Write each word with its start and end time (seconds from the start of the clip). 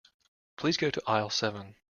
Please 0.57 0.77
go 0.77 0.89
to 0.89 1.03
aisle 1.05 1.29
seven. 1.29 1.75